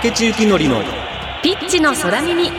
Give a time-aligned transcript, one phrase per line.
[0.00, 0.80] 竹地幸典の
[1.42, 2.52] ピッチの空耳。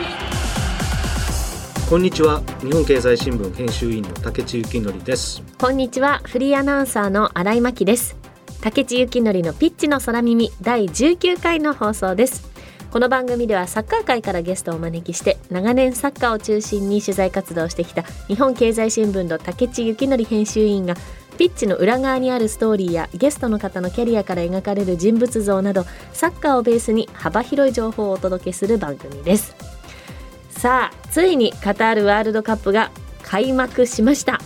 [1.88, 2.42] こんにちは。
[2.60, 5.42] 日本経済新聞編集員の竹地幸則です。
[5.58, 6.20] こんにちは。
[6.26, 8.14] フリーアナウンサーの新井真希です。
[8.60, 12.50] 竹地幸典のピッチの空耳第19回の放送です。
[12.90, 20.94] この番組ではサッカー界からゲストをお招きして長年サッカーを中心に取材活動をしてきた日本経済新聞の竹地幸則編集員が
[21.40, 29.56] ピッチの裏側にあるストーリーやゲストの方のキャリアから描かれる人物像などサッカーをベースに幅広い情報をお届けする番組です。
[30.50, 32.90] さあついにカタールワールドカップが
[33.22, 34.38] 開幕しました。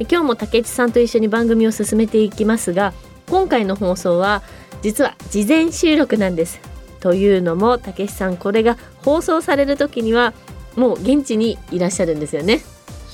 [0.00, 2.92] 今日も竹内さんと一緒に番組を進めていきますが
[3.30, 4.42] 今回の放送は
[4.82, 6.60] 実は事前収録なんです。
[7.00, 10.34] というのも竹内さんこれが放送される時には
[10.76, 12.60] もう現地にいらっしゃるんですよね。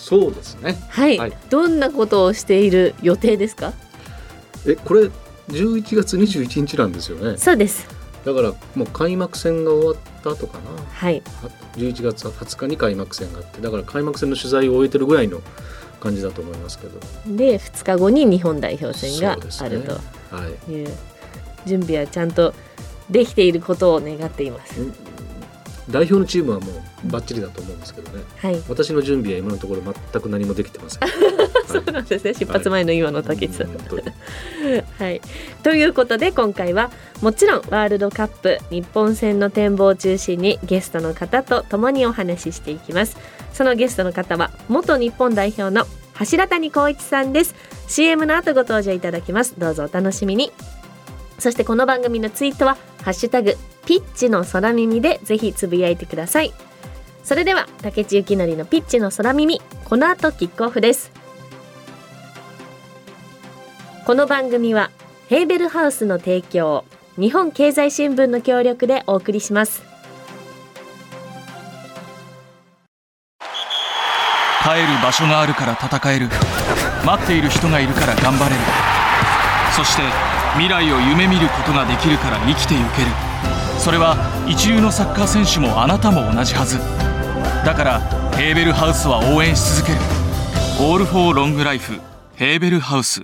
[0.01, 0.77] そうですね。
[0.89, 1.33] はい、はい。
[1.51, 3.73] どんなことをしている予定ですか？
[4.67, 5.11] えこれ
[5.49, 7.37] 11月21日なんですよね。
[7.37, 7.87] そうです。
[8.25, 10.65] だからもう開幕戦が終わった後かな。
[10.93, 11.23] はい。
[11.43, 15.41] は11月20日に開幕戦があってだから開幕戦の取材を終えてるぐらいの
[16.01, 16.99] 感じだと思いますけど。
[17.37, 19.93] で2日後に日本代表戦があると
[20.35, 20.73] はい。
[20.73, 20.89] いう
[21.67, 22.55] 準備はちゃんと
[23.11, 24.75] できていることを願っています
[25.91, 28.25] 代表のチームはもうバッチリだと思うんですけどね。
[28.39, 28.63] はい。
[28.69, 31.01] 私の準備は今のところ全く何もできてません。
[31.67, 32.35] そうなんですね。
[32.35, 33.69] 出発前の今の竹内さん、
[34.99, 35.21] はい、
[35.63, 36.91] ということで今回は
[37.23, 43.17] もちろんワールドカップ日本戦の展望を中心にゲストの方と共にお話ししていきます。
[43.53, 47.55] そのゲストの方は元日本代表の柱谷光一さんです。
[47.89, 49.55] CM の後ご登場いただきます。
[49.59, 50.53] どうぞお楽しみに。
[51.39, 53.57] そしてこの番組のツイートはハッシュタグ
[53.87, 56.53] ピッチの空耳でぜひつぶやいてください。
[57.25, 61.13] それでは竹内幸則のピッチの空耳この後キックオフです。
[64.07, 64.91] この番組は
[65.29, 66.85] ヘーベルハウスの提供
[67.17, 69.83] 日本経済新聞の協力でお送りします。
[74.63, 76.29] 帰る場所があるから戦える。
[77.05, 78.61] 待っている人がいるから頑張れる。
[79.75, 80.03] そして
[80.55, 83.09] 未来を夢見ることができるから生きてゆける。
[83.79, 84.17] それは
[84.47, 86.79] 一流のサッカー選手もあなたも同じはず。
[87.65, 88.01] だから
[88.37, 89.99] ヘーベルハウスは応援し続ける
[90.81, 92.01] 「オール・フォー・ロング・ライフ」
[92.37, 93.23] ヘーベルハウス。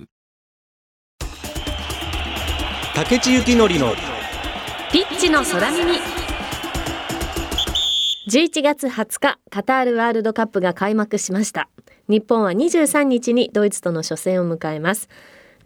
[2.95, 3.93] 竹地幸典の
[4.91, 5.99] ピッチの空耳。
[8.29, 11.69] 11月20日カタールワールドカップが開幕しました。
[12.09, 15.09] 日本は23日にドイツとの初戦を迎えます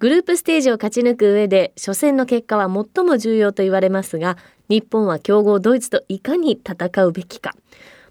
[0.02, 4.36] グループステージを勝ち抜く上で初戦の結果は最も重要と言われますが
[4.68, 7.54] 日本は強豪ドイツといかに戦うべきか。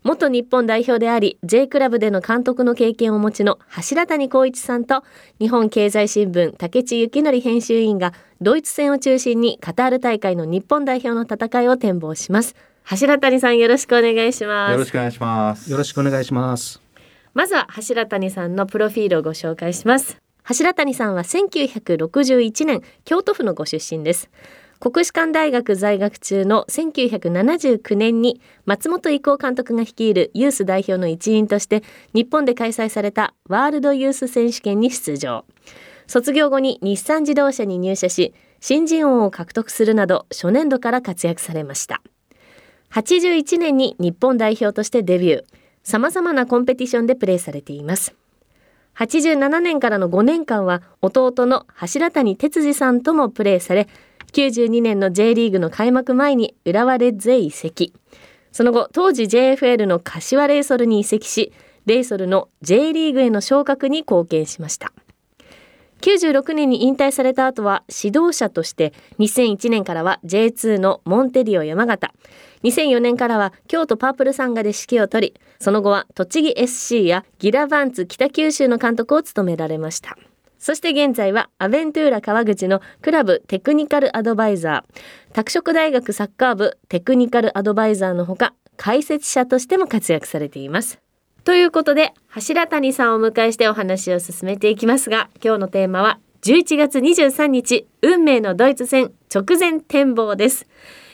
[0.05, 5.03] 元日本代表であり J クラブでの監督の経験をお持ちの柱谷光一さんと
[5.41, 12.55] 日本経済新聞竹地幸則編集員がドイツ戦を中心にカタール大会の日本代表の戦いを展望します。
[12.85, 14.73] 柱谷さんよろしくお願いします。
[14.73, 15.69] よろしくお願いします。
[15.69, 16.81] よろしくお願いします。
[17.35, 24.29] まずは柱谷さんのプロフィールをご紹介します柱谷さんは1961年京都府のご出身です。
[24.81, 31.85] 国士舘大学在学中の1979年に松本伊光監督が率いるユース代表の一員として
[32.15, 35.45] 日本で開催されたワールドユース選手権に出場。
[36.09, 42.03] 卒業後に日産自動車に入社し新人王を獲得するなど初年度から活躍されました。
[42.91, 45.45] 81年に日本代表としてデビュー。
[45.85, 48.17] 様々なコンペティションでプレーされています。
[49.01, 53.89] 87年からの5年間は弟の柱谷哲司さんともプレーされ
[54.33, 57.95] 92年の J リーグの開幕前に浦和レッズへ移籍。
[58.53, 61.53] その後当時 JFL の柏レイソルに移籍し
[61.87, 64.93] レイソルの J リーグへの昇格に貢献しました。
[66.03, 72.13] 96年に引退された後は指導者として2001年からは J2 のモンテディオ山形。
[72.65, 80.17] 2004年からは京都パープルサンガで指揮を取りその後は栃木 SC やギラバンツ北九州の監督を務められました。
[80.59, 85.35] そして現在はアベントゥーラ川口のクラブテクニカルアドバイザー。
[85.35, 91.01] 拓殖大学サッカー部テクニカルアドバイザーのほか解説者としても活躍されています。
[91.45, 100.67] ということで柱谷さんをお迎えしてお話を進めていきますが今日のテーマは11月23日運命のドイツ戦直前展望です。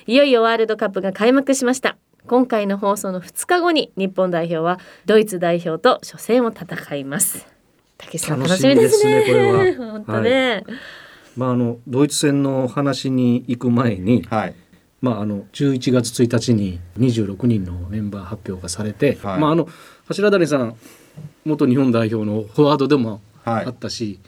[0.09, 1.97] いよいよワールドカップが開幕しました。
[2.29, 7.45] 今回の放送の2日後に日本代表はドイツ代表と初戦を戦います。
[7.99, 9.25] 竹内さん楽しみですね。
[9.27, 9.75] これは。
[9.75, 10.65] 本当ね、
[11.37, 14.55] まああのドイツ戦の話に行く前にはい。
[15.03, 19.41] まあ、あの11月1日に26人のメンバー発表がされて、はい。
[19.41, 19.69] まあ、あの
[20.07, 20.77] 柱谷さん
[21.45, 23.65] 元日本代表のフォワードでもはい。
[23.67, 24.21] あったし、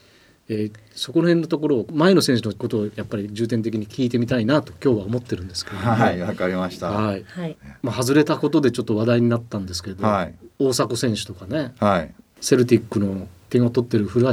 [0.48, 5.76] えーそこら辺のところを前の選手のことをやっぱり重点的に聞いてみたいなと今日は思ってるんですけど。
[5.76, 6.90] もはいわかりました。
[6.90, 7.24] はい。
[7.28, 7.56] はい。
[7.82, 10.34] まあ、外れたことでちょっと話題になったんですけど、はい。
[10.58, 12.12] 大迫選手とかねはい。
[12.40, 14.30] セルティックの点を取ってる古橋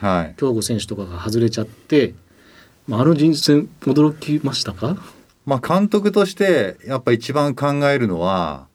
[0.00, 0.34] はい。
[0.38, 2.14] 京吾選手とかが外れちゃって、
[2.86, 4.96] まあ、あの人選驚きましたか？
[5.44, 8.66] まあ監督としてやっぱ一番考えるのは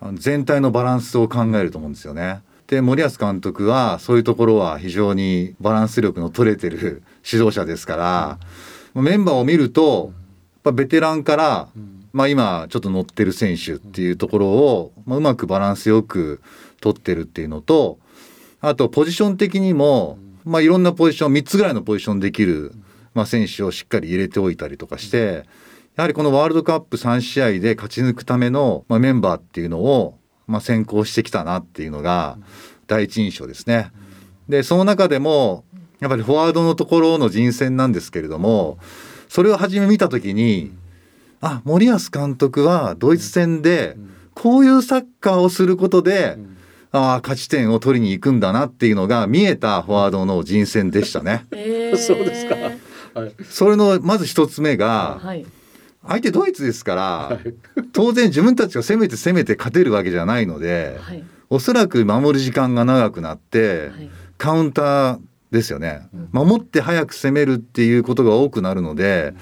[0.00, 2.40] あの全体のバランスを考えると思うんですよね。
[2.72, 7.96] で森保監督はそういうところは非常にバランス力の取れてる 指導者ですか
[8.94, 11.68] ら、メンバーを見るとやっぱベテランから、
[12.14, 16.40] まあ、今ちょっと乗ってる選手っていうところを、まあ、うまくバランスよく
[16.80, 17.98] 取ってるっていうのと
[18.62, 20.16] あとポジション的にも、
[20.46, 22.72] まあ、いろんなポジション3つぐらいのポジションできる、
[23.12, 25.44] まあ、選手をしっかり入れておいたりとかして
[25.96, 30.18] やはりこのワールドカップ3試合で勝ち抜くための、まあ、メンバーっていうのを、
[30.52, 32.38] まあ、先行してきたなっていうのが
[32.86, 33.90] 第一印象ですね。
[34.48, 35.64] でその中でも
[36.00, 38.78] やっぱりフォワードのところの人選なんですけれども
[39.28, 40.72] それを初め見た時に
[41.40, 43.96] あ森保監督はドイツ戦で
[44.34, 46.38] こういうサッカーをすることで、
[46.90, 51.44] ああ勝ち点を取りに行くんだなっていうのが見えたフォワードの人選でしたね。
[51.50, 52.54] え ーそうですか。
[53.20, 53.34] はい。
[53.48, 55.44] それのまず一つ目がはい
[56.06, 57.54] 相手ドイツですからはい。
[57.92, 61.24] 当然自分たちが攻めて攻めて勝てるわけじゃないのではい。
[61.50, 64.10] おそらく守る時間が長くなってはい。
[64.38, 65.20] カウンター
[65.52, 66.08] ですよね。
[66.32, 69.34] 守って早く攻めるっていうことが多くなるので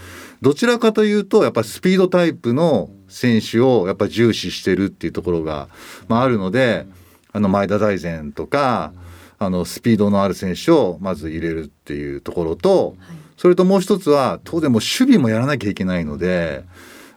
[0.42, 5.68] どちらかというとやっぱりスピードタイプの選手をやっぱり重視してるっていうところが、
[6.08, 6.86] まあ、あるので
[7.32, 8.92] あの前田大然とか
[9.38, 12.96] あのスピードのある選手をまず入れるっていうところと
[13.40, 16.62] それともう一つは当然もう守備もやらなきゃいけないので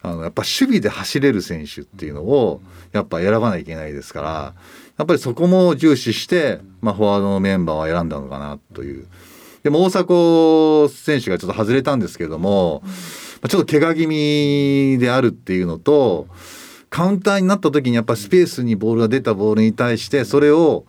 [0.01, 2.61] あのやっぱ守備で走れる選手っていうのを
[2.93, 4.53] やっぱ選ばなきゃいけないですから
[4.97, 9.05] やっぱりそこも重視して、まあ、フォワードのメンバーは選んだのかなという。
[9.63, 12.83] でも大迫選手がちょっと外れたんですけども、
[13.41, 16.27] まちょっと怪我気味であるっていうのと
[16.89, 20.85] カウンターになった時にやっぱスペースにボールが出たボールに対してそれを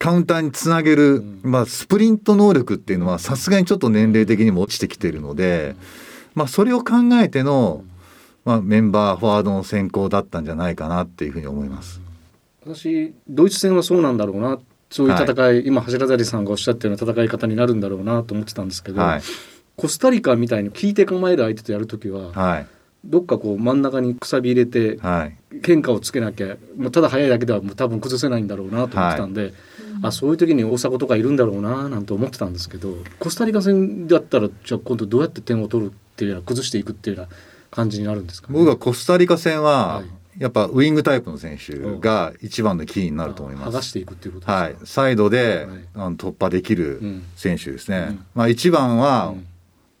[0.00, 5.76] カウンターにつなげる、まあ、スプリント能力っていうのはさすがにちょっと年齢的にも落ちてきているので、
[6.34, 7.84] まあ、それを考えての、
[8.46, 12.00] まあ、メンバーフォワードの選考だったんじゃないかなっていうふうに思います。
[12.64, 14.58] 私ドイツ戦はそうなんだろうな。
[14.88, 19.22] そういう戦い、今柱谷さんがおっしゃったような戦い方になるんだろうなと思ってたんですけど、はい、
[19.76, 22.66] コスタリカみたいに聞いて構える相手とやるときは、はい、
[23.04, 29.54] どっかこう真ん中にくさび入れてはい、変化をつけなきゃ、まあ、ただ速いだけではもう多分崩せないんだろうなと思ってたんで、
[30.02, 37.36] あそういう時に大迫とかいるんだろうななんて思ってたんですけどコスタリカ戦だったらじゃあ今度どうやって点を取るっていうような崩していくっていうような
[37.70, 40.04] 感じになるんですか、ね、僕はコスタリカ戦は、はい。
[40.38, 43.68] やっぱウイングタイプの選手が一番のキーになると思います。
[43.68, 45.78] 剥がしていくっていうことですか、はい、サイドで、はい。
[45.94, 47.24] あの突破できるうん。
[47.36, 48.06] 選手ですね。
[48.10, 48.26] うん。
[48.34, 49.46] まあ一番はうん。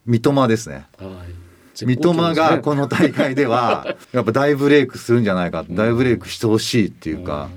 [0.06, 0.86] 三笘ですね。
[0.98, 1.49] はい、
[1.86, 5.74] 三笘がこの大会では やっぱ大ブレイクするんじゃないか、ん。
[5.74, 7.48] 大ブレイクしてほしいっていうか、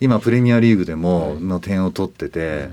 [0.00, 2.70] 今プレミアリーグでもの点を取ってて、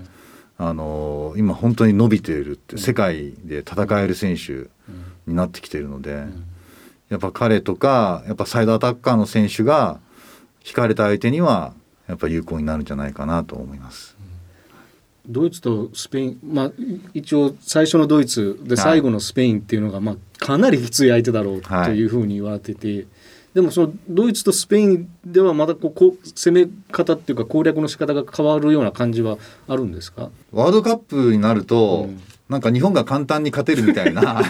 [0.58, 4.68] あのー今本当に伸びているって世界で戦える選手
[5.28, 6.26] になってきているので、
[7.10, 10.00] やっぱ彼とかやっぱサイドアタッカーの選手が
[10.66, 11.74] 引かれた相手には
[12.08, 14.18] やっぱ有効になるんじゃないかなと思います。
[15.30, 16.72] ドイツとスペイン、まあ、
[17.14, 23.06] 一応最初のドイツで最後のスペインっていうのが、まあ、かなりきつい相手だろうというふうに言われてて、
[23.54, 30.30] でもそのドイツとスペインではまたこうこう攻め方っていうか攻略の仕方が変わるような感じはあるんですか？
[30.52, 32.20] ワールドカップになると、うん。
[32.50, 34.42] なんか日本が簡単に勝てるみたいな。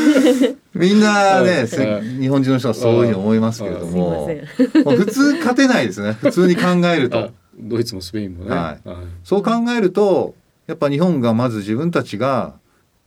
[0.72, 1.68] みんなね、はい。
[1.68, 4.30] せ日本人の人はそういうふうに思いますけれども。
[4.56, 6.14] 普通勝てないですね。
[6.14, 8.50] 普通に考えるあとドイツもスペインもね。
[8.50, 8.88] はい。
[9.24, 10.34] そう考えると
[10.66, 12.54] やっぱ日本がまず自分たちが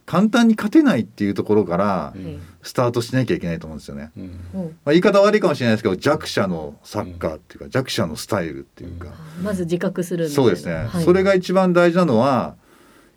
[0.05, 2.41] 簡単に勝てないっていうところからうん。
[2.61, 4.11] スタートしなきゃいけないと思うんですよね。
[4.17, 4.23] うん。
[4.23, 4.31] うん。
[4.53, 11.03] まあ、言い方悪いかもしれないですけど弱者のサッカーっていうか、弱者のスタイルっていうか、まず自覚するそうですね、はい。
[11.05, 12.55] それが一番大事なのは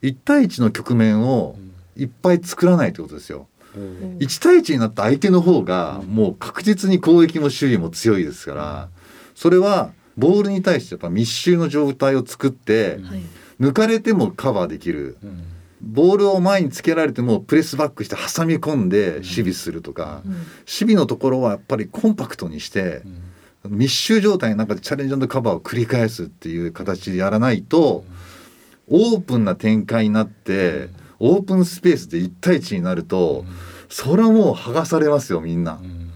[0.02, 1.56] 1対1の局面を
[1.96, 3.48] いっぱい作らないってことですよ。
[3.74, 4.18] うん。
[4.20, 8.88] 1対1になった相手の方がもう確実に攻撃も守備も強いですから
[9.34, 13.22] それはボールに対してやっぱ密集の状態を作ってはい。
[13.60, 15.16] 抜かれてもカバーできる。
[15.22, 15.44] うん
[15.84, 20.32] ボールを前につけられてもプレスバックして挟み込んで守備するとかうん。
[20.32, 23.02] 守備のところはやっぱりコンパクトにして
[23.68, 28.04] 密集状態の中でチャレンジカバーを繰り返すっていう形でやらないと
[28.88, 30.88] オープンな展開になって
[31.18, 33.44] オープンスペースで1対1になると
[33.88, 35.80] それはもう剥がされますよみんな。
[35.82, 36.10] うん。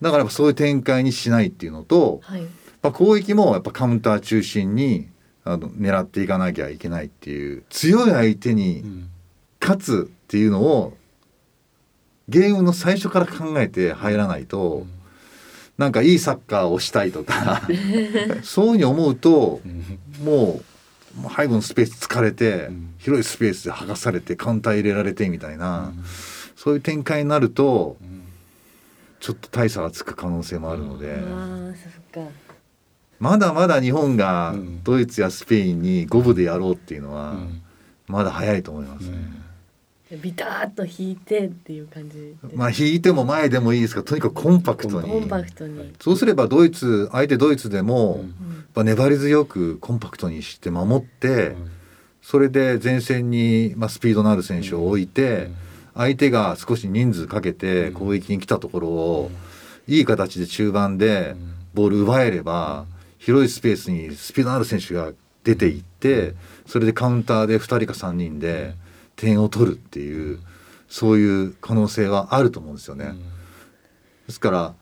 [0.00, 2.46] だからやっぱそういう展開にしないっていうのと、はい
[2.86, 5.08] まあ、攻撃もやっぱカウンター中心に
[5.42, 8.84] あの狙っていかなきゃいけないっていう強い相手に
[9.60, 10.96] 勝つっていうのを
[12.28, 14.86] ゲームの最初から考えて入らないと、
[15.78, 17.62] なんかいいサッカーをしたいとか
[18.42, 19.60] そういうふうに思うと、
[20.24, 20.60] も
[21.24, 25.92] う背後のスペース疲れて、広いスペースで剥がされてカウンター入れられてみたいな、
[26.56, 27.96] そういう展開になると、
[29.20, 31.74] ちょっと大差がつく可能性もあるので、ああ
[32.14, 32.45] そっか
[33.18, 34.54] まだまだ日本が
[34.84, 37.36] ドイツやスペインに五分でやろうっていうのは、
[38.06, 39.18] まだ早いと思いますね。
[40.22, 42.36] ビターッと引いてっていう感じ。
[42.54, 45.10] まあ引いても前でもいいですがとにかくコンパクトに。
[45.10, 48.20] コンパクトに、そうすればドイツ相手ドイツでも、うん。
[48.20, 51.56] やっぱ粘り強くコンパクトにして守って、
[52.22, 55.50] それで前線に、まあ、スピードのある選手を置いて、
[55.94, 59.30] 相手が少し人数かけて攻撃に来たところを、
[59.88, 61.36] いい形で中盤で
[61.74, 62.86] ボール奪えれば、
[63.26, 65.10] 広いスペースにスピードのある選手が
[65.42, 68.76] 出ていって、それでカウンターで2人か3人で
[69.16, 70.38] 点を取るっていう、
[70.88, 73.16] そういう可能性はあると思うんですよね。
[74.28, 74.74] ですから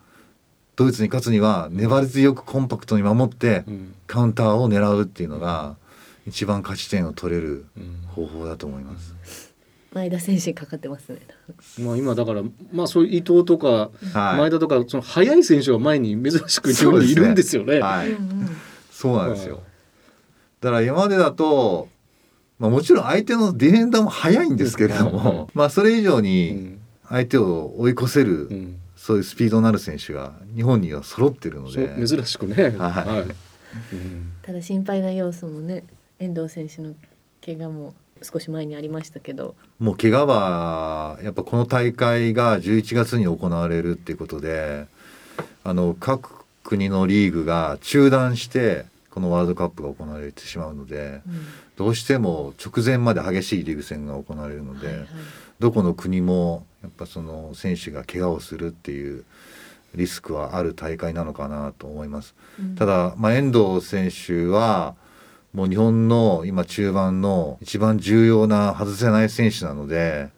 [0.77, 3.65] ドイツに勝つには粘り強くコンパクトに守って
[4.07, 5.77] カウンターを狙うっていうのが
[6.27, 7.65] 一番勝ち点を取れる
[8.09, 9.44] 方法だと思います。
[9.95, 11.21] 前田選手にかかってますね。
[11.79, 14.39] まあ今だからまあそういう伊藤とかはい。
[14.39, 17.81] 前田とかその速い選手が前に珍しく日本にいるんですよね。
[18.91, 19.63] そうなんですよ。
[20.61, 21.89] だから今までだと、
[22.59, 26.81] まあ、もちろん相手のディフェンダーも速いんですけれども、まあそれ以上うにん。
[27.09, 28.81] 相手を追い越せる、うん。
[28.97, 32.07] そういうスピードのある選手が日本には揃ってるのそうで。
[32.07, 32.75] 珍しくね。
[34.43, 35.85] ただ心配な要素もね
[36.19, 36.95] 遠藤選手の
[37.45, 39.55] 怪我も少し前にありましたけど。
[39.79, 44.87] もう怪我はやっぱこの大会が11月に行われるっていうことで
[45.63, 51.47] あの各国のリーグが中断してこのワールドカップが行われてしまうのでうん。
[51.77, 55.07] どうしても直前まで激しいリーグ戦が行われるので、はいはい。
[55.59, 59.25] どこの国もやっぱその選手が怪我をするっていう
[59.95, 62.35] リスクはある大会なのかなと思います。
[62.61, 62.75] うん。
[62.77, 64.95] ただ、まあ、遠藤選手は
[65.55, 70.29] もう日本の今中盤の一番重要な外せない選手なので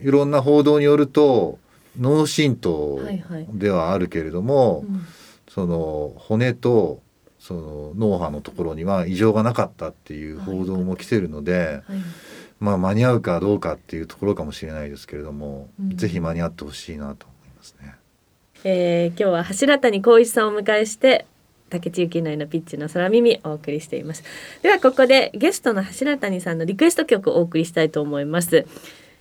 [0.00, 1.58] いろんな報道によると
[1.98, 3.46] 脳震盪はいはい。
[3.52, 5.06] ではあるけれども、うん。
[5.48, 7.02] その骨と
[7.38, 11.98] その脳波のところには異常がなかったっていう報道も来てるので、はい
[12.60, 15.96] まあ間に合うかどうかっていうところかもしれないですけれども、うん。
[15.96, 17.94] ぜひ間に合ってほしいなと思いますね。
[18.64, 21.26] えー今日は柱谷光一さんをお迎えして
[21.70, 24.22] 武智幸徳のピッチの空耳お送りしています。
[24.62, 28.66] ではここでゲストの柱谷さんのリクエスト曲をお送りしたいと思います、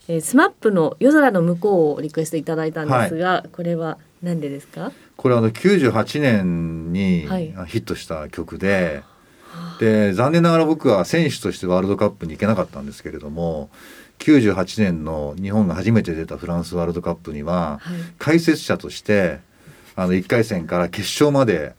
[0.08, 4.92] えー、 SMAP の夜空ノムコウをリクエストいただいたんですが、これは何でですか？
[5.16, 7.54] これはあの98年にはい。
[7.68, 9.04] ヒットした曲で、
[9.80, 13.70] で残念ながら僕は選手としてワールドカップに行けなかったんですけれども
[14.20, 17.98] 98年の日本が初めて出たフランスワールドカップにははい。
[18.18, 19.40] 解説者として
[19.96, 21.74] あの1回戦から決勝まで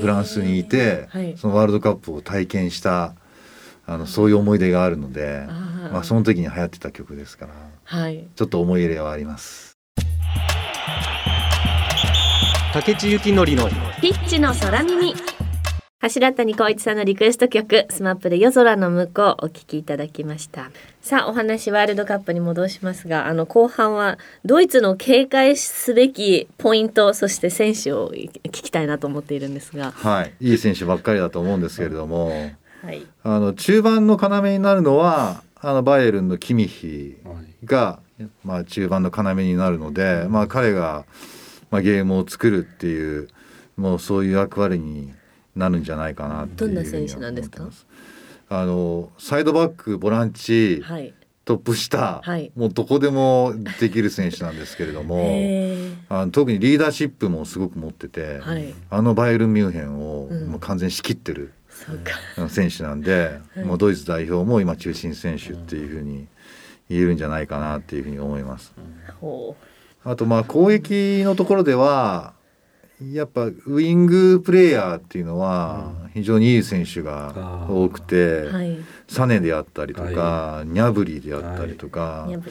[0.00, 1.36] フランスにいて、はい。
[1.36, 3.14] そのワールドカップを体験した
[3.86, 5.46] あのそういう思い出があるので、
[5.92, 7.52] まあ、その時に流行ってた曲ですから
[7.84, 8.26] はい。
[8.34, 9.72] ちょっと思い入れはあります。
[12.72, 13.68] 武智幸徳の
[14.00, 15.14] ピッチの空耳。
[16.00, 20.70] 柱谷光一さんのリクエスト曲 SMAP で夜空ノムコウお聞きいただきました
[21.04, 29.90] さあお話ワールドカップに戻しますがあの後半はドイツの警戒すべきポイントそして選手を聞きたいなと思っているんですが。
[29.90, 32.30] はい、いい選手ばっかりだと思うんですけれども、
[32.82, 33.06] はい。
[33.22, 37.18] あの中盤の要になるのはあのバイエルンのキミヒ
[37.66, 38.00] が、
[38.42, 41.04] まあ、中盤の要になるので、まあ、彼が、
[41.70, 43.28] まあ、ゲームを作るっていう
[43.76, 45.12] もうそういう役割に
[45.54, 47.60] なるんじゃないかなっていうどんな選手なんですか？
[47.60, 47.86] 思ってます
[48.48, 51.14] あのサイドバックボランチ、はい。
[51.44, 52.52] トップ下、はい。
[52.56, 55.28] もうどこでもできる選手なんですけれども
[56.08, 58.74] あの特にリーダーシップもすごく持ってて、はい。
[58.88, 60.48] あのバイエルン・ミュンヘンをうん。
[60.48, 62.48] もう完全に仕切ってるそうか。
[62.48, 63.64] 選手なんで、はい。
[63.64, 66.26] もうドイツ代表も今中心選手っていうふうに
[66.88, 68.72] 言えるんじゃないかなっていうふうに思います。
[69.20, 69.56] ほ
[70.02, 72.34] あとまあ攻撃のところでは
[73.02, 78.78] やっぱウイングプレーヤーっていうのは非常にいい選手が多くて、うはい。
[79.08, 82.42] サネであったりとか、ニャブリであったりとか、やっ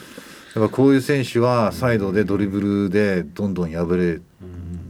[0.56, 4.22] やっぱこういう選手はサイドでドリブルでどんどん破れ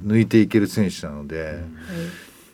[0.06, 1.60] 抜いていける選手なので、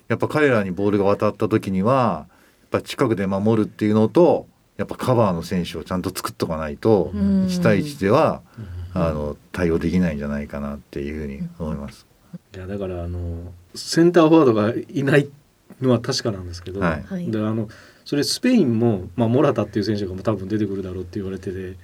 [0.08, 2.28] やっぱ彼らにボールが渡った時には
[2.72, 7.46] やっぱ近くで守るっていうのとやっぱカバーの選手をちゃんと作っとかないとうん。
[7.48, 8.42] 1対1では
[8.94, 12.09] あの対応できないんじゃないかなっていうふうに思います。
[12.56, 15.30] いやだからあのセンターフォワードがいない
[15.82, 17.04] のは確かなんですけど、はい。
[17.04, 17.30] はい。
[17.30, 17.70] であの
[18.06, 21.76] それスペインも、まあ、モラタっていう選手が多分出てくるだろうって言われてて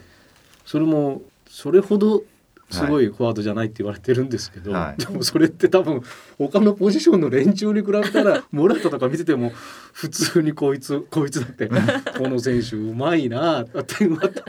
[0.66, 2.24] それもそれほど
[2.70, 5.02] すごいフォワードじゃないって言われてるんですけど、はい。
[5.02, 6.02] でもそれって多分
[6.38, 9.52] 他のポジションの連中に比べたらモラタとか見てても
[9.94, 11.68] 普通にこいつこいつだって
[12.18, 14.44] この選手うまいなってまた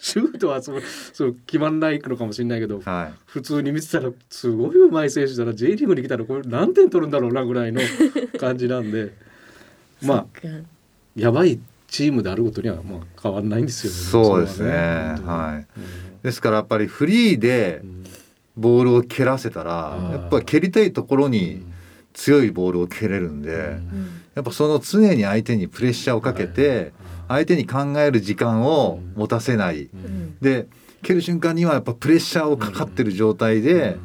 [0.00, 3.18] シュートはそうそう決まんないのかもしれないけどはい。
[3.26, 7.80] 普通に見てたらすごいうまい選手だな J リーグに来たらこれ何点取るんだろうなぐらいの
[8.38, 9.12] 感じなんで
[10.02, 10.26] まあ
[11.14, 13.98] やばいチームであることにはまあ変わらないんですよね。
[13.98, 14.68] そうですね。
[14.70, 15.66] れはねはい
[16.22, 18.04] ですからやっぱりフリーでうん。
[18.56, 21.64] ボールを蹴らせたらやっぱり蹴りたいところに
[22.12, 24.22] 強いボールを蹴れるんで、うん。
[24.34, 26.92] やっぱその常に相手にプレッシャーをかけて
[27.28, 30.36] 相手に考える時間を持たせない、うん。
[30.42, 30.66] で
[31.02, 33.96] 蹴る瞬間にはやっぱプレッシャーをかかってる状態で、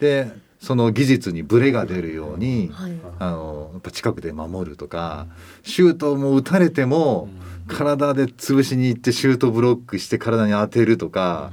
[0.00, 2.92] でその技術にブレが出るように、はい。
[3.20, 5.28] あのやっぱ近くで守るとか
[5.62, 7.28] シュートも打たれても
[7.70, 11.52] 体で潰しに行ってシュートブロックして体に当てるとか。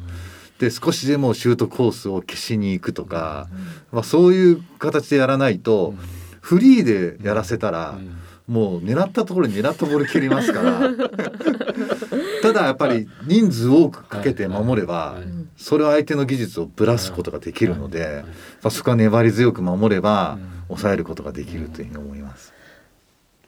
[0.60, 3.48] で少しでもシュートコースを消しに行くとか、
[3.92, 5.94] まあ、そういう形でやらないと、
[6.42, 8.00] フリーでやらせたら、
[8.48, 10.90] もう狙ったところに狙ったボール蹴りますから。
[12.42, 15.18] ただやっぱり人数多くかけて守れば、
[15.58, 18.24] それは相手の技術をぶらすことができるので、
[18.64, 22.54] まあそこは粘り強く守れば、抑えることができるというふうに思います。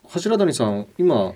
[0.08, 1.34] 柱谷さん今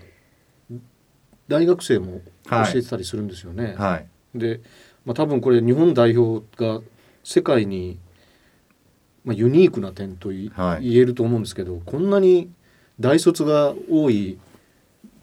[1.48, 2.78] 大学生も教はい。
[2.78, 3.76] えてたりするんですよね。
[3.78, 4.08] はい、
[4.38, 4.62] で、
[5.06, 6.82] まあ、多分これ日本代表が
[7.24, 8.00] 世界に、
[9.24, 10.90] まあ、ユニークな点とい、はい。
[10.90, 12.50] 言えると思うんですけどこんなに
[13.00, 14.38] 大卒が多い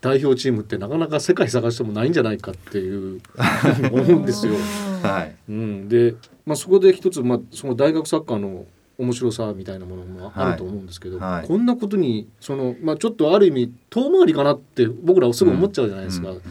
[0.00, 3.21] 代表チームってなかなか世界探してもないんじゃないかっていう
[3.93, 4.55] 思うんですよ。
[5.03, 6.15] はい、うん、で、
[6.47, 8.65] まあ、そこで一つ、まあ、その大学サッカーの
[9.00, 11.33] 面白さみたいなものもあると思うんですけど、はい。
[11.38, 16.30] はいこんなことにその、まあ、ちょっとある意味遠回りかなって僕らはすぐ思っちゃうじゃないですか。
[16.30, 16.42] うんうん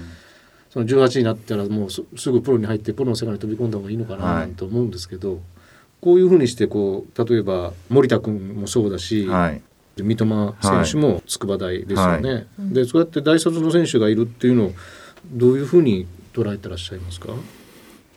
[0.70, 5.40] その18になったらもうすすぐプロに入ってプロの世界に飛び込んだ方がいいのかなはいなんて思うんですけど、
[6.02, 9.62] こういうふうにしてこう例えば森田君もそうだし、はい、
[9.98, 12.48] 三笘選手も筑波大ですよね。
[12.60, 12.74] い。
[12.74, 14.74] でそうやって大卒の選手がいるっていうのを
[15.26, 17.34] どういうふうに捉えてらっしゃいますか、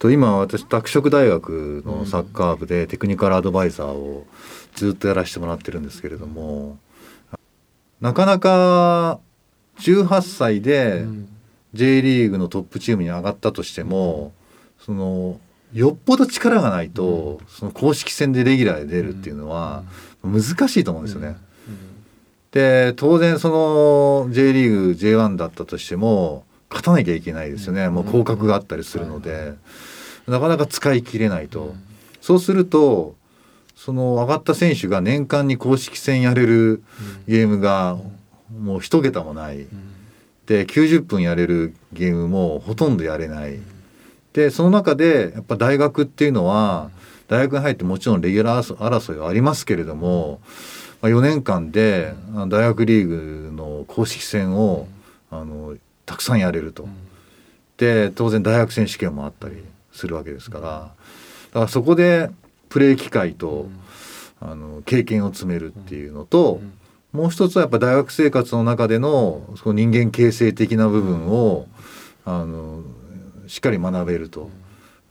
[0.03, 4.27] と今私拓殖大学のサッカー部でテクニカルアドバイザーを
[4.75, 6.77] ずっとやらせてもらってるんですけれども
[8.01, 9.21] なかなか
[9.79, 11.05] 18歳で
[11.73, 14.33] J リーグのトップチームに上がったとしても
[14.81, 15.39] その
[15.73, 19.85] よっぽど力がないとその公式戦でレギュラーで出るっていうのは
[20.25, 21.37] 難しいと思うんですよね。
[22.51, 29.53] で当然その J リーグ J1 だったとしても勝たなきゃいけないですよね、もう降格があったりするので、
[30.27, 31.75] なかなか使い切れないと、
[32.21, 33.15] そうすると
[33.75, 36.83] その上がった選手が年間に公式戦やれる
[37.27, 37.99] ゲームが
[38.57, 39.67] もう一桁もない、
[40.47, 43.59] で90分やれるゲームもほとんどやれない、
[44.33, 46.91] でその中でやっぱ大学っていうのは
[47.29, 50.41] 大学に入ってもちろんレギュラー争いはありますけれども、
[51.01, 54.87] まあ、4年間であ大学リーグの公式戦を
[55.31, 56.89] あのたくさんやれると。
[57.79, 59.57] で当然大学選手権もあったり
[59.93, 60.69] するわけですから。
[60.69, 60.89] だ
[61.53, 62.31] からそこで
[62.69, 63.69] プレー機会と
[64.41, 66.61] あの経験を積めるっていうのと
[67.13, 71.67] もう一つはやっぱ大学生活の中でのその人間形成的な部分を
[72.25, 72.83] あの
[73.47, 74.51] しっかり学べると、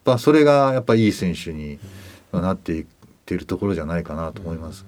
[0.04, 1.80] まあ、それがやっぱいい選手に
[2.32, 2.86] なっていっ
[3.26, 4.86] ているところじゃないかなと思います。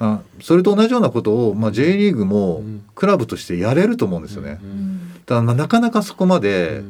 [0.00, 2.62] あそれと同じようなことを、まあ、J リーグも
[2.94, 4.60] クラブとしてやれると思うんですよね。
[5.24, 6.82] ただまあなかなかそこまで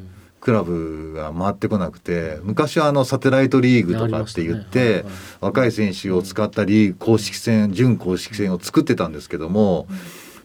[0.44, 5.06] クラブが回ってこなくて昔はあのサテライトリーグとかって言って、
[5.40, 9.86] 若い選手を使ったリーグ公式戦準公式戦を作ってたんですけども、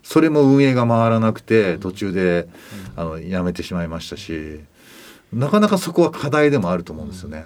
[0.02, 2.48] それも運営が回らなくて途中で
[2.96, 4.62] あのやめてしまいましたし
[5.34, 7.46] なかなかそこは課題でもあると思うんですよね。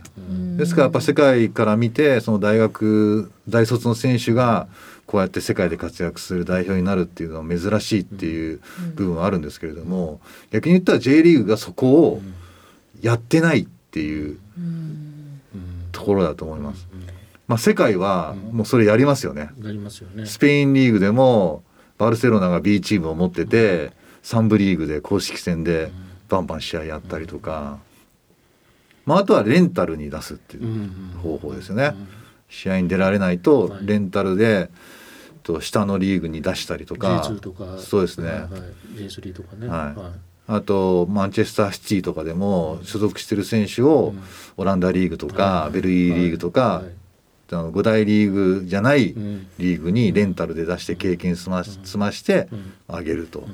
[0.56, 4.68] ですからやっぱ世界から見てその大学大卒の選手が
[5.06, 8.62] こうやって世界で活躍する代表になるっていうのは珍しいっていう
[8.96, 12.22] 部分はあるんですけれども逆に言ったら J リーグがそこを
[13.04, 14.40] やってないっていう
[15.92, 16.88] ところだと思います。
[17.48, 19.52] まあ、世界はもうそれやりますよね。
[19.60, 20.26] なりますよね。
[20.26, 21.64] スペインリーグでも
[21.98, 23.92] バルセロナが B チームを持ってて
[24.24, 25.92] 3部リーグで公式戦で
[26.30, 27.78] バンバン試合やったりとか、
[29.06, 31.94] まあ、あとはレンタルに出すっていう方法ですよね。
[32.50, 34.70] 試合に出られないとレンタルで
[35.44, 37.22] と下のリーグに出したりとか。
[37.28, 37.78] J2 とか。
[37.80, 38.50] そうですね、はいはい、
[38.96, 39.68] J3 とかね。
[39.68, 44.14] はいあとマンチェスターシティとかでも所属してる選手を
[44.58, 46.84] オランダリーグとかベルギーリーグとか
[47.52, 49.48] あの5大リーグじゃないうん。
[49.58, 51.64] リーグにレンタルで出して経験済ま
[52.12, 52.74] してうん。
[52.88, 53.50] あげると、やっ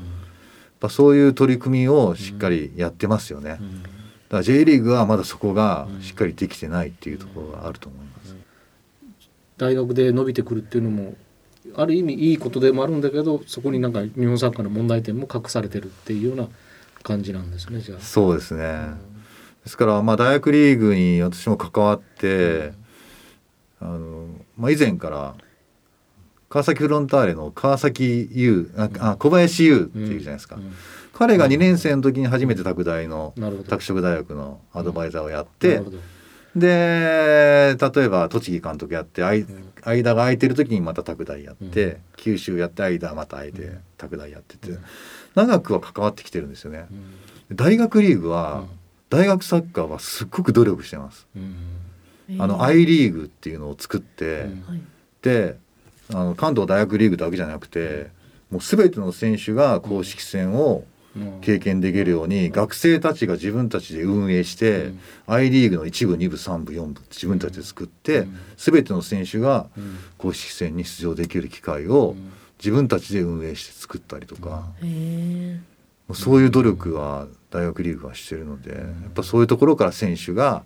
[0.80, 3.58] ぱそういう取り組みをしっかりやってますよね。
[3.60, 3.84] うん。
[3.84, 3.92] だか
[4.38, 8.36] ら J リーグはまだそこがしっかりできてないっていうところがあると思います。
[9.58, 11.16] 大学で伸びてくるっていうのも
[11.76, 16.48] ある意味いいことでもあるんだけどそこになんか日本サッカーの問題点も隠されてるっていうような
[17.04, 18.00] 感じなんですねじゃあ。
[18.00, 18.64] そうですね。
[19.64, 22.74] ですからまあ大学リーグに私も関わって、
[23.80, 25.36] あのまあ以前から
[26.50, 30.56] 川崎フロンターレの川崎優ああ小林優っていうじゃないですか。
[30.56, 30.74] うん。
[31.14, 33.34] 彼が2年生の時に初めて拓大の
[33.68, 35.82] 拓殖大学のアドバイザーをやっなて
[36.56, 39.70] で例えば栃木監督やってあいん。
[39.84, 44.78] 間が空いてる時にまた拓大やって、九州やって間また空いて拓大やってて
[45.36, 46.88] 長くは関わってきてるんですよね。
[47.52, 48.66] 大学リーグは、
[49.10, 51.28] 大学サッカーはすっごく努力してます。
[51.36, 52.42] うん。
[52.42, 54.48] あの I リーグっていうのを作って、
[55.22, 55.58] で
[56.14, 58.08] あの関東大学リーグだけじゃなくて
[58.52, 60.84] もう全ての選手が公式戦を
[61.16, 61.42] うん。
[61.42, 65.00] 経験できるように学生たちが自分たちで運営して、うん。
[65.26, 68.38] I リーグの1部2部3部4部自分たちで作って、うん。
[68.58, 69.98] 全ての選手がうん。
[70.20, 74.66] 公式戦に出場できる機会をうん自分たちで運営して作ったりとか、
[76.10, 78.78] うそういう努力は大学リーグはしてるので、や
[79.10, 80.64] っぱそういうところから選手が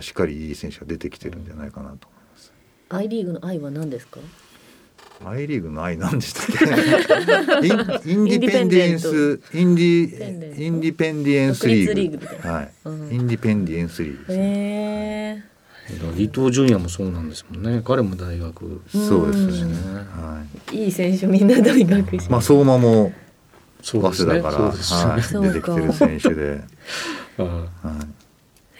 [0.00, 2.08] しっかりいい選手が出てきてるんじゃないかなと。
[2.90, 4.20] I リーグの I は何ですか
[5.24, 6.46] ？I リーグの愛なんでしたっ
[7.60, 7.66] け？
[7.66, 11.66] インインディペンデンスインディインディペンデンス。
[11.66, 12.48] リーグ。
[12.48, 15.57] はい、うんインディペンデンスリーグですね、へえ
[16.16, 17.82] 伊東純也もそうなんですもんね。
[17.84, 18.82] 彼も大学。
[18.88, 20.84] そうですね、ねはい。
[20.84, 23.12] いい選手みんな大学い、まあ相馬も
[23.82, 24.32] そうですね。
[24.32, 24.70] 早稲田から、ね。
[24.70, 26.60] はい、出てきてる選手で、
[27.38, 27.66] あは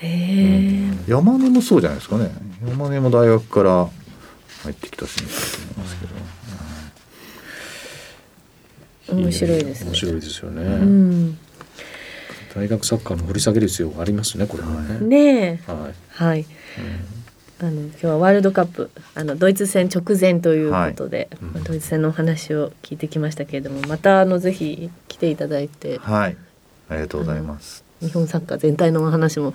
[0.03, 2.31] い、へえ山根もそうじゃないですかね。
[2.67, 3.89] 山根も大学から
[4.65, 5.97] 入ってきた選手だと思います
[9.07, 9.87] けど、面白いですね。
[9.91, 11.39] 面白いですよね、うん
[12.59, 15.71] 大学サッカーの掘り下げる必要がありますねこれはね、ねえ。
[15.71, 15.95] はい。
[16.11, 16.47] はい。
[17.61, 21.53] あの今日はワールドカップあのドイツ戦直前ということで、うん。
[21.53, 26.37] まあドイツ戦のお話を聞いてきましたけれどもまたあのぜひ来ていただいてはい、
[26.89, 27.85] ありがとうございます。
[28.01, 29.55] 日本サッカー全体のお話も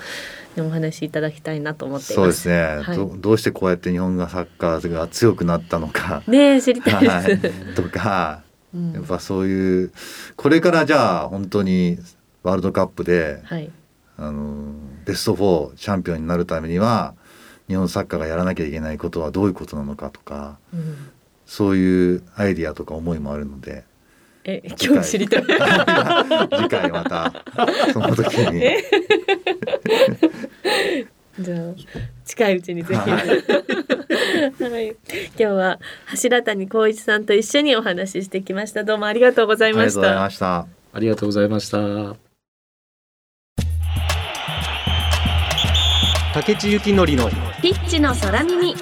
[0.57, 2.23] お話しいただきたいなと思っていま。
[2.23, 2.97] そうですすね、はい。
[2.97, 7.47] どどうしてこうやって日本がサッカーが強くなったのか、ねえ知りたいはです。
[7.47, 8.93] い、とか、うん。
[8.93, 9.91] やっぱそういう
[10.35, 11.99] これからじゃあ本当に
[12.43, 13.71] ワールドカップで、はい。
[14.17, 14.73] あの
[15.05, 17.15] ベスト4チャンピオンになるためには
[17.67, 21.09] 日本サッカーがやらなきゃいけないことはどういうことなのかとかうん
[21.47, 23.83] そういうアイディアとか思いもあるので
[24.43, 25.43] え今日知りたい。
[25.49, 27.33] 次回また
[27.91, 28.61] その時に
[31.39, 31.59] じゃあ
[32.25, 32.99] 近いうちにぜひ。
[33.09, 33.19] は
[34.79, 34.89] い。
[34.89, 38.83] 今日は柱谷光一さんと一緒にお話ししてきました。
[38.83, 40.19] どうもありがとうございましありがとうございた。
[40.21, 40.67] ました。
[40.93, 42.22] ありがとうございました
[46.33, 47.29] 竹地幸典の
[47.61, 48.75] ピッチの空耳。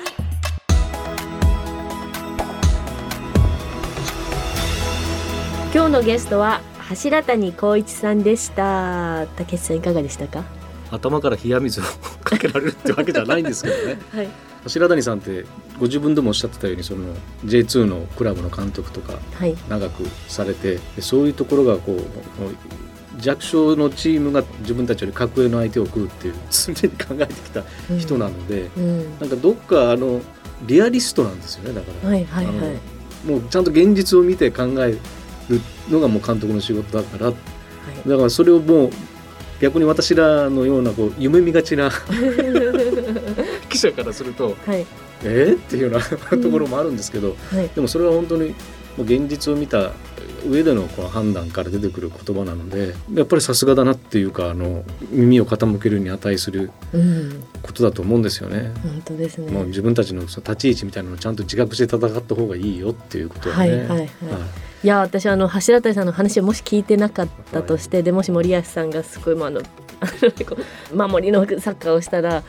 [5.74, 9.26] 今日のゲストは柱谷光一さんでした。
[9.38, 10.44] 竹内さんいかがでしたか？
[10.92, 11.84] 頭から冷や水を
[12.24, 14.28] かけられるってわけじゃないんですけどね はい。
[14.64, 15.46] 柱谷さんって
[15.80, 17.06] ご自分でもおっしゃってたようにその
[17.46, 19.56] J2 のクラブの監督とかはい。
[19.70, 22.02] 長くされてでそういうところがこう
[23.22, 27.64] 弱小のチームが自分たちより格上の相手を食うっていう 常に考えてきた
[27.98, 29.20] 人なので、うん。
[29.20, 30.22] なんかどっかあの
[30.66, 32.46] リアリストなんですよねだから、はいはい
[33.26, 34.98] もうちゃんと現実を見て考え
[35.48, 38.10] るのがもう監督の仕事だからはい。
[38.10, 38.90] だからそれをもう
[39.60, 41.92] 逆に私らのようなこう夢見がちな
[43.70, 44.86] 記者からするとはい。
[45.24, 46.02] えー、っていうような
[46.42, 47.70] ところもあるんですけど、はい。
[47.76, 48.56] でもそれは本当にも
[49.00, 49.92] う現実を見た
[50.48, 57.44] 上でのこの判断から出てくる言葉なのでやっぱりさすがだなっていうかあの耳を傾けるに値するうん。
[57.62, 58.72] ことだと思うんですよね。
[58.82, 59.52] 本当ですね。
[59.52, 63.72] もう自分たちのその立ち位置みたいなのをちゃんと自覚して戦った方がいいよっていうことはね。
[63.72, 64.08] はいはいはい
[64.84, 70.06] いや私あの柱谷さんの話をもし聞いてなかったとして、でもし森保さんがすごいもうあの あ
[70.92, 72.44] の守りのサッカーをしたら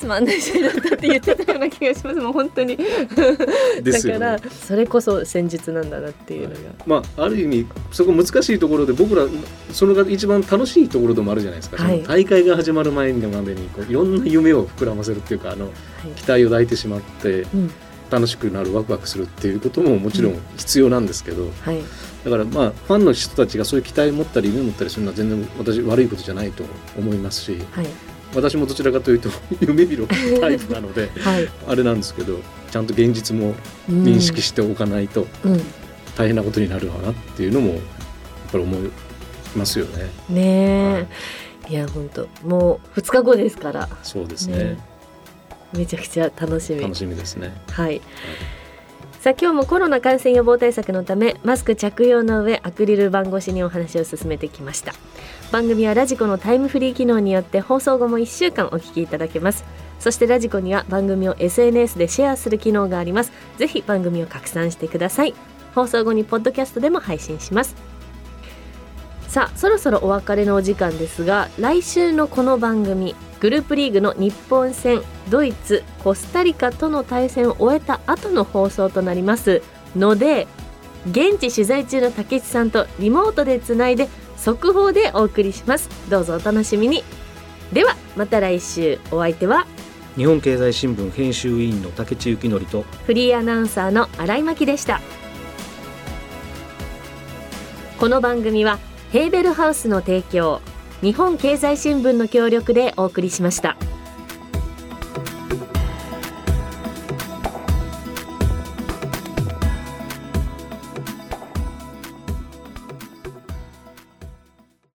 [0.00, 2.20] つまんない試合だったって言ってたような気がします。
[2.20, 2.78] もう本当に。
[3.84, 9.26] だからそれこそ戦術なんだなっていうのが、まあ、ある意味そこ難しいところで僕ら
[9.72, 12.02] それが一番楽しいところでもあるじゃないですか、はい。
[12.02, 15.72] 大会が始まる前にまでにこういろんな夢を膨らませるっていうかあのはい。
[16.16, 17.70] 期待を抱いてしまってうん。
[18.10, 21.80] 楽しくなるワクワクするっていうことももちろん必要なんですけど、はい。
[22.24, 26.64] だからまあファンの人たちがそういう期待を持ったり夢を持ったりするのは全然私悪いことじゃないと
[26.98, 27.58] 思いますし。
[27.72, 27.86] はい
[28.34, 29.28] 私もどちらかというと
[29.60, 32.38] 夢見ろタイプなので、 はい、あれなんですけど
[32.70, 33.54] ちゃんと現実も
[33.88, 35.60] 認識しておかないとうん、
[36.16, 37.80] 大変なことになるわなっていうのもやっ
[38.52, 38.90] ぱり思い
[39.56, 40.10] ますよね。
[40.28, 41.08] ね
[41.68, 43.88] え、い、や本当もう2日後ですから。
[44.02, 44.58] そうですね。
[44.58, 44.78] ね
[45.72, 46.80] めちゃくちゃ楽しみ。
[46.80, 47.52] 楽しみですね。
[47.70, 48.00] はい。
[49.20, 54.94] さあ今日もコロナ感染予防対策のためマスク着用の上アクリル板越しにお話を進めてきました。
[55.52, 59.66] 番組はラジコのタイムフリー機能によって放送後も1週間お聞きいただけます。
[59.98, 63.30] そしてラジコには番組を SNS でシェアする機能があります。
[63.58, 65.34] ぜひ番組を拡散してください。
[65.74, 67.76] 放送後にポッドキャストでも配信します。
[69.28, 79.62] さあそろそろお別れのお時間ですが来週のこの番組グループリーグの日本戦ドイツコスタリカとの対戦を終えた後の放送となります。
[79.96, 80.46] ので
[81.10, 85.88] 現地取材中の竹内さんとリモートでつないで速報でお送りします。
[86.10, 87.02] どうぞお楽しみに。
[87.72, 88.98] ではまた来週。
[89.10, 89.66] お相手は？
[90.16, 95.00] 日本経済新聞編集委員の竹地幸則とフリーアナウンサーの新井真希でした。
[97.98, 98.78] この番組は
[99.12, 100.60] ヘーベルハウスの提供
[101.02, 103.76] 日本経済新聞の協力でお送りしました。